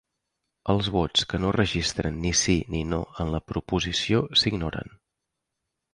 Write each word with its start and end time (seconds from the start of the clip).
Els 0.73 0.87
vots 0.95 1.27
que 1.33 1.39
no 1.43 1.51
registren 1.57 2.17
ni 2.25 2.33
"sí" 2.41 2.57
ni 2.77 2.83
"no" 2.95 3.01
en 3.25 3.33
la 3.35 3.43
proposició 3.53 4.23
s'ignoren. 4.43 4.95